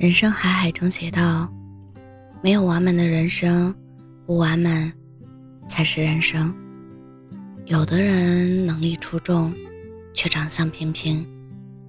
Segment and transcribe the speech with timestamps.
[0.00, 1.46] 人生海海中写道
[2.40, 3.74] ：“没有完美的人生，
[4.24, 4.90] 不完美
[5.68, 6.54] 才是人生。”
[7.68, 9.52] 有的人能力出众，
[10.14, 11.22] 却长相平平；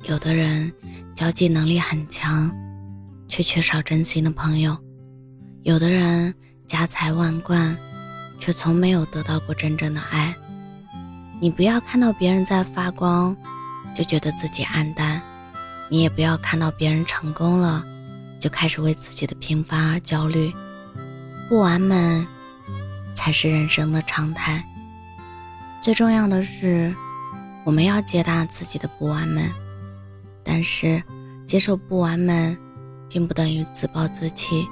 [0.09, 0.69] 有的人
[1.15, 2.53] 交际能力很强，
[3.29, 4.75] 却缺少真心的朋友；
[5.63, 6.35] 有的人
[6.67, 7.73] 家财万贯，
[8.37, 10.35] 却从没有得到过真正的爱。
[11.39, 13.33] 你不要看到别人在发光，
[13.95, 15.17] 就觉得自己暗淡；
[15.89, 17.85] 你也不要看到别人成功了。
[18.41, 20.51] 就开始为自己的平凡而焦虑，
[21.47, 22.25] 不完美
[23.13, 24.61] 才是人生的常态。
[25.81, 26.93] 最重要的是，
[27.63, 29.47] 我们要接纳自己的不完美，
[30.43, 31.01] 但是
[31.47, 32.57] 接受不完美，
[33.07, 34.67] 并不等于自暴自弃。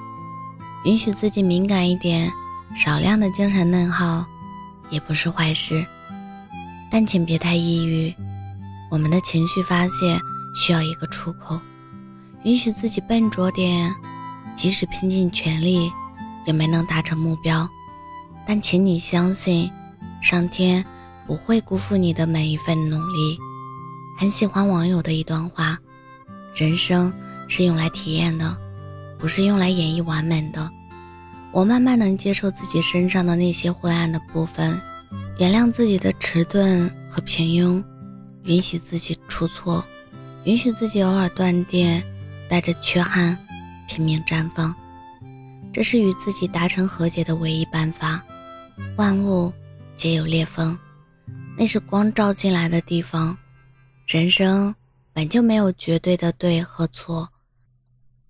[0.86, 2.31] 允许自己敏感一点，
[2.76, 4.26] 少量的精神内耗
[4.90, 5.86] 也不是坏事，
[6.92, 8.14] 但请别太抑郁。
[8.89, 10.20] 我们的情绪发泄
[10.56, 11.59] 需要一个出口。
[12.44, 13.94] 允许自己笨拙点，
[14.56, 15.92] 即使拼尽全力，
[16.45, 17.68] 也没能达成目标。
[18.48, 19.70] 但请你相信，
[20.22, 20.84] 上天
[21.28, 23.38] 不会辜负你的每一份努力。
[24.17, 25.78] 很喜欢网友的一段话：
[26.56, 27.12] 人生
[27.48, 28.56] 是用来体验的，
[29.20, 30.70] 不是用来演绎完美的。
[31.52, 34.80] 我慢慢能接受自己身上的那些灰暗的部分，
[35.40, 37.84] 原谅自己的迟钝和平庸，
[38.44, 39.84] 允许自己出错，
[40.45, 42.04] 允许自己偶尔断电。
[42.50, 43.38] 带着缺憾
[43.88, 44.73] 拼命绽放，
[45.72, 48.22] 这是与自己达成和解的唯一办法。
[48.97, 49.53] 万物
[49.95, 50.77] 皆有裂缝，
[51.58, 53.38] 那是光照进来的地方。
[54.08, 54.73] 人生
[55.14, 57.30] 本就没有绝对的对和错，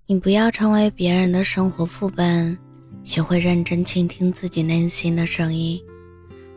[0.05, 2.57] 你不要成为别人的生活副本，
[3.03, 5.81] 学会认真倾听自己内心的声音。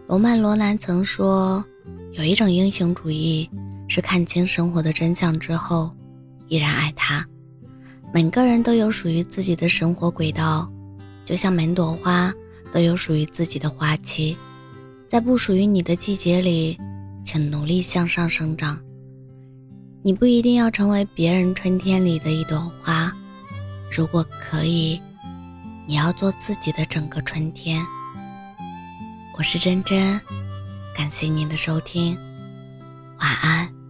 [0.08, 1.64] 罗曼·罗兰曾说，
[2.12, 3.48] 有一种英雄主义
[3.88, 5.94] 是看清生活的真相之后，
[6.48, 7.26] 依然爱他。
[8.14, 10.70] 每个人都有属于自己的生活轨道，
[11.24, 12.32] 就像每朵花
[12.70, 14.36] 都有属于自己的花期。
[15.08, 16.78] 在不属于你的季节里，
[17.24, 18.78] 请努力向上生长。
[20.02, 23.10] 你不一定要成为别人春天里的一朵花，
[23.90, 25.00] 如果可以，
[25.86, 27.82] 你要做自己的整个春天。
[29.38, 30.20] 我是真真，
[30.94, 32.14] 感谢您的收听，
[33.18, 33.81] 晚安。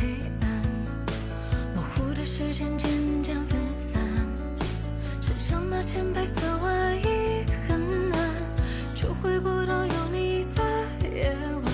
[0.00, 0.62] 黑暗，
[1.74, 2.88] 模糊的视线渐
[3.22, 4.00] 渐分散，
[5.20, 8.18] 身上的浅白色外衣很暖，
[8.94, 10.62] 却回不到有你的
[11.14, 11.64] 夜晚。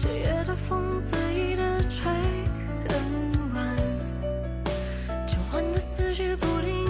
[0.00, 2.10] 这夜的风肆意的吹
[2.88, 3.76] 很晚，
[5.28, 6.89] 旧换的思绪不停，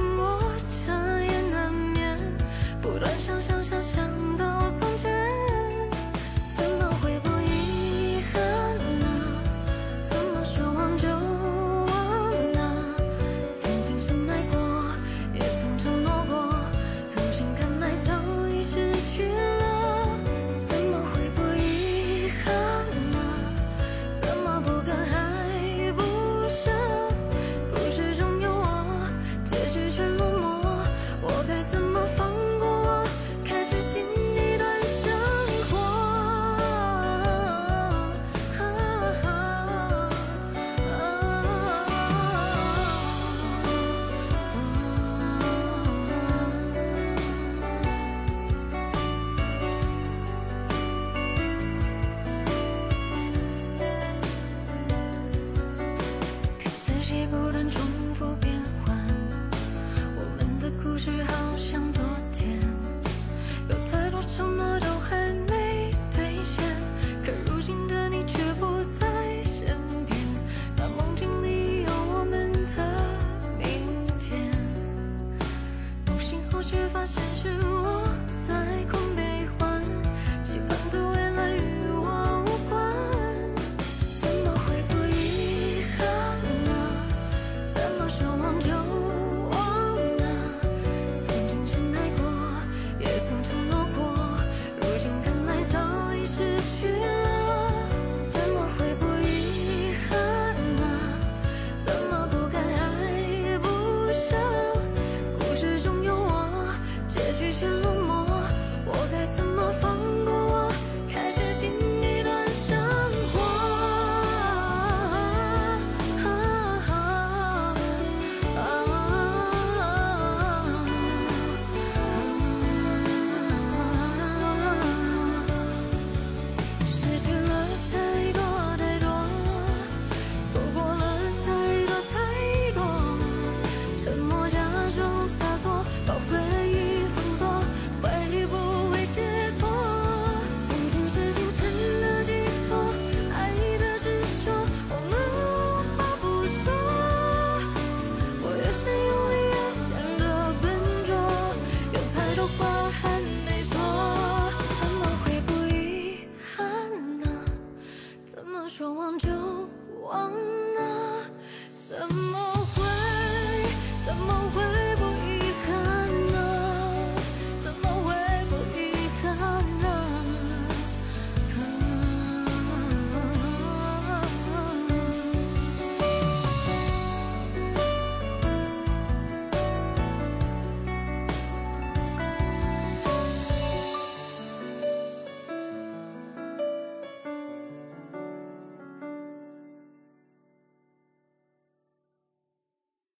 [76.70, 78.00] 却发现是我
[78.46, 78.99] 在哭。